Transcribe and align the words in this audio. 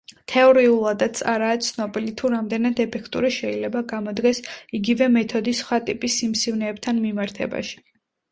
თეორიულადაც 0.31 1.19
არაა 1.33 1.57
ცნობილი, 1.65 2.13
თუ 2.21 2.31
რამდენად 2.35 2.81
ეფექტური 2.85 3.31
შეიძლება 3.35 3.83
გამოდგეს 3.93 4.41
იგივე 4.79 5.09
მეთოდი 5.19 5.55
სხვა 5.61 5.81
ტიპის 5.91 6.19
სიმსივნეებთან 6.23 7.05
მიმართებაში. 7.07 7.79